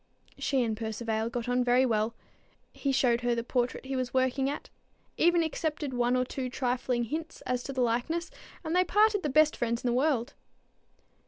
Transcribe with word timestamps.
She 0.39 0.63
and 0.63 0.75
Percivale 0.75 1.29
got 1.29 1.47
on 1.47 1.63
very 1.63 1.85
well. 1.85 2.15
He 2.73 2.91
showed 2.91 3.21
her 3.21 3.35
the 3.35 3.43
portrait 3.43 3.85
he 3.85 3.95
was 3.95 4.07
still 4.07 4.19
working 4.19 4.49
at, 4.49 4.71
even 5.15 5.43
accepted 5.43 5.93
one 5.93 6.15
or 6.15 6.25
two 6.25 6.49
trifling 6.49 7.03
hints 7.03 7.41
as 7.41 7.61
to 7.65 7.71
the 7.71 7.81
likeness, 7.81 8.31
and 8.63 8.75
they 8.75 8.83
parted 8.83 9.21
the 9.21 9.29
best 9.29 9.55
friends 9.55 9.83
in 9.83 9.87
the 9.87 9.93
world. 9.93 10.33